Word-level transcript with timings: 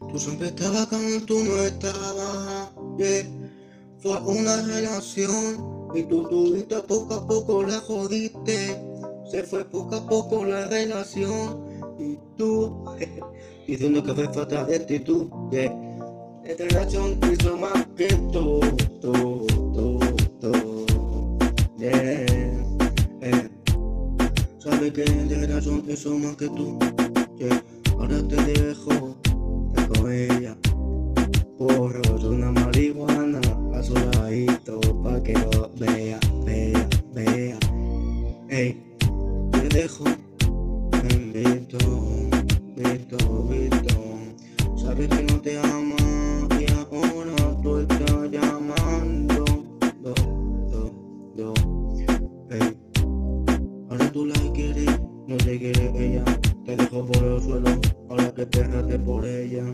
Tú 0.00 0.18
siempre 0.18 0.48
estabas 0.48 0.86
cuando 0.86 1.20
tú 1.26 1.38
no 1.44 1.62
estabas. 1.62 2.70
Yeah. 2.96 3.26
Fue 3.98 4.16
una 4.20 4.62
relación 4.62 5.88
y 5.94 6.04
tú 6.04 6.26
tuviste 6.28 6.76
poco 6.82 7.14
a 7.14 7.26
poco 7.26 7.62
la 7.64 7.80
jodiste. 7.80 8.80
Se 9.30 9.42
fue 9.42 9.64
poco 9.64 9.96
a 9.96 10.06
poco 10.06 10.44
la 10.44 10.66
relación 10.66 11.64
y 11.98 12.16
tú 12.36 12.84
diciendo 13.66 14.02
que 14.02 14.14
fue 14.14 14.32
falta 14.32 14.64
de 14.64 14.76
actitud. 14.76 15.26
Yeah. 15.50 15.74
Esta 16.44 16.64
relación 16.64 17.18
hizo 17.30 17.56
más 17.56 17.86
que 17.96 18.06
todo, 18.32 18.60
todo, 19.02 19.46
todo. 20.40 20.86
Yeah. 21.76 22.24
Eh. 23.20 23.50
Sabes 24.58 24.92
que 24.92 25.02
de 25.02 25.46
razón 25.48 25.84
hizo 25.88 26.16
más 26.16 26.36
que 26.36 26.48
tú. 26.48 26.78
Yeah. 27.36 27.62
Ahora 27.98 28.22
te 28.28 28.36
dejo 28.36 29.16
con 30.08 30.12
ella. 30.12 30.56
Porro, 31.58 32.28
una 32.28 32.50
marihuana 32.52 33.40
a 33.74 33.82
su 33.82 33.94
ladito 33.94 34.80
pa' 35.02 35.22
que 35.22 35.34
lo 35.34 35.70
vea, 35.78 36.18
vea, 36.44 36.88
vea. 37.12 37.58
Ey, 38.48 38.82
te 39.52 39.68
dejo 39.68 40.04
en 41.10 41.32
visto, 41.32 41.78
visto, 42.76 43.18
visto. 43.50 43.96
Sabes 44.76 45.08
que 45.08 45.22
no 45.24 45.40
te 45.40 45.58
ama 45.58 45.96
y 46.58 46.66
ahora 46.72 47.60
tú 47.62 47.78
estás 47.78 48.30
llamando. 48.30 49.44
Do, 50.02 50.14
do, 50.70 50.92
do. 51.36 51.54
Ey, 52.50 52.76
ahora 53.90 54.12
tú 54.12 54.26
la 54.26 54.52
quieres, 54.54 55.00
no 55.26 55.36
te 55.36 55.58
quiere 55.58 55.92
ella. 55.96 56.24
Te 56.64 56.76
dejo 56.76 57.04
por 57.06 57.24
el 57.24 57.40
suelo, 57.42 57.80
ahora 58.08 58.32
que 58.34 58.46
te 58.46 58.98
por 58.98 59.26
ella. 59.26 59.64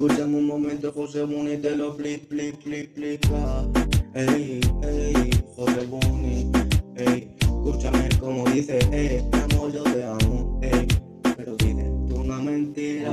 Escúchame 0.00 0.38
un 0.38 0.46
momento, 0.46 0.90
José 0.94 1.24
Buni, 1.24 1.58
te 1.58 1.76
lo 1.76 1.92
flip, 1.92 2.26
flip, 2.26 2.58
flip, 2.62 2.94
flipa. 2.94 3.68
Ey, 4.14 4.58
ey, 4.82 5.30
José 5.54 5.84
Buni, 5.84 6.50
ey, 6.96 7.36
escúchame 7.38 8.08
como 8.18 8.46
dice, 8.46 8.78
ey, 8.92 9.22
mi 9.30 9.54
amor, 9.54 9.70
yo 9.70 9.82
te 9.82 10.02
amo, 10.02 10.58
ey, 10.62 10.88
pero 11.36 11.54
dice, 11.56 11.92
tú 12.08 12.20
una 12.20 12.40
mentira, 12.40 13.12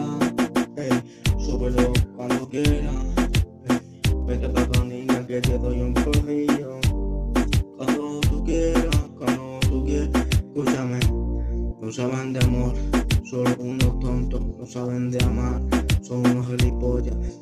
ey, 0.78 1.04
súbelo 1.38 1.92
cuando 2.16 2.48
quieras, 2.48 2.96
ey, 3.68 3.80
vete 4.26 4.48
pa' 4.48 4.66
tu 4.70 4.86
niña 4.86 5.28
que 5.28 5.42
te 5.42 5.58
doy 5.58 5.82
un 5.82 5.94
corrillo, 5.94 6.80
cuando 7.76 8.22
tú 8.22 8.46
quieras, 8.46 8.96
cuando 9.18 9.60
tú 9.68 9.84
quieras, 9.84 10.26
escúchame, 10.32 11.00
no 11.82 11.92
saben 11.92 12.32
de 12.32 12.40
amor, 12.46 12.74
solo 13.26 13.54
unos 13.60 14.00
tontos, 14.00 14.42
no 14.42 14.66
saben 14.66 15.12
de 15.12 15.22
amar. 15.26 15.77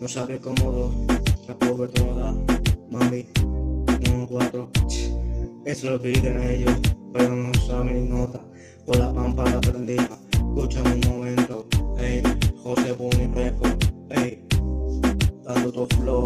No 0.05 0.09
sabe 0.09 0.39
cómo 0.39 0.91
la 1.47 1.57
pobre 1.57 1.87
toda, 1.87 2.31
mami, 2.91 3.25
uno 4.13 4.27
cuatro, 4.29 4.69
eso 4.85 5.15
es 5.65 5.83
lo 5.83 5.97
dicen 5.97 6.43
ellos, 6.43 6.75
pero 7.11 7.35
no 7.35 7.51
saben 7.55 8.03
ni 8.03 8.09
nota, 8.09 8.39
con 8.85 8.99
la 8.99 9.11
pámpara 9.11 9.59
prendida, 9.61 10.19
escúchame 10.31 10.93
un 10.93 11.09
momento, 11.09 11.65
ey, 11.97 12.21
José 12.61 12.91
Buni 12.91 13.33
Record, 13.33 13.83
ey, 14.11 14.45
dando 15.43 15.71
tu 15.71 15.87
flow, 15.95 16.23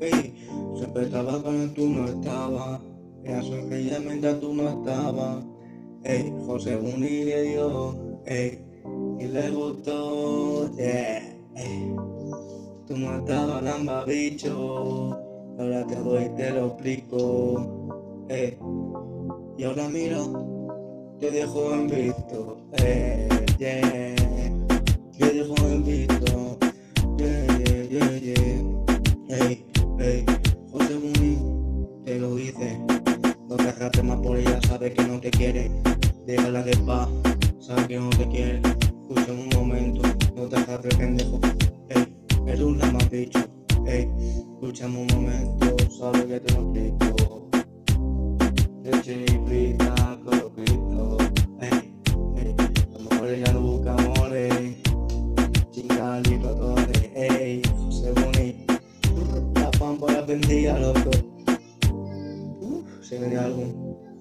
ey, 0.00 0.44
siempre 0.76 1.04
estaba 1.04 1.40
cuando 1.40 1.72
tú 1.74 1.90
no 1.90 2.06
estabas, 2.06 2.80
ella 3.22 3.40
sonreía 3.40 4.00
mientras 4.00 4.40
tú 4.40 4.52
no 4.52 4.68
estabas, 4.68 5.44
ey, 6.02 6.34
José 6.44 6.74
Buni 6.74 7.22
le 7.22 7.42
dio, 7.42 7.96
ey, 8.26 8.64
y 9.20 9.26
le 9.28 9.48
gustó, 9.50 10.74
yeah. 10.74 11.32
Ey, 11.54 11.94
tú 12.92 12.98
no 12.98 13.16
estabas 13.16 13.62
lamba 13.62 14.04
bicho, 14.04 15.18
ahora 15.58 15.86
te 15.86 15.94
doy 15.96 16.28
te 16.36 16.50
lo 16.50 16.66
explico. 16.66 18.26
Ey, 18.28 18.58
y 19.56 19.64
ahora 19.64 19.88
mira, 19.88 20.18
te 21.18 21.30
dejo 21.30 21.72
en 21.72 21.86
visto. 21.88 22.58
Ey, 22.72 23.28
yeah, 23.58 23.80
te 25.18 25.32
dejo 25.32 25.54
en 25.68 25.84
visto. 25.84 26.58
Yeah, 27.16 27.46
yeah, 27.64 27.84
yeah, 27.88 28.18
yeah. 28.18 29.46
Ey, 29.46 29.66
ey, 29.98 30.26
José 30.70 30.94
Muni, 30.98 31.38
te 32.04 32.18
lo 32.18 32.34
dice. 32.34 32.78
No 33.48 33.56
te 33.56 33.68
agarres 33.70 34.04
más 34.04 34.18
por 34.20 34.36
ella, 34.36 34.60
sabe 34.68 34.92
que 34.92 35.02
no 35.04 35.18
te 35.18 35.30
quiere. 35.30 35.70
Déjala 36.26 36.62
de 36.62 36.76
paz, 36.78 37.08
sabe 37.58 37.88
que 37.88 37.98
no 37.98 38.10
te 38.10 38.28
quiere. 38.28 38.60
Escucha 38.60 39.32
un 39.32 39.48
momento, 39.54 40.02
no 40.36 40.46
te 40.46 40.56
agarres 40.56 40.94
pendejo. 40.96 41.40
Ey, 41.88 42.11
Perdona, 42.44 42.90
más 42.90 43.08
bicho. 43.10 43.38
Ey, 43.86 44.08
escúchame 44.52 44.98
un 44.98 45.06
momento, 45.06 45.76
sabes 45.90 46.24
que 46.24 46.40
te 46.40 46.54
lo 46.54 46.60
explico. 46.62 47.48
De 48.82 48.90
chiflita 49.02 50.18
con 50.24 50.38
los 50.38 50.54
gritos. 50.56 51.18
Ey, 51.60 51.94
ey, 52.36 52.54
las 52.90 53.00
mujeres 53.00 53.44
ya 53.44 53.52
no 53.52 53.60
buscan 53.60 54.00
amores. 54.00 54.76
Chingar 55.70 56.26
y 56.26 56.36
patores. 56.38 57.10
Ey, 57.14 57.62
José 57.76 58.12
Boni. 58.12 58.66
La 59.54 59.70
pámpara 59.78 60.22
vendía, 60.22 60.78
loco. 60.78 61.10
Uh, 62.60 62.82
se 63.02 63.18
vendía 63.18 63.44
algo. 63.44 64.11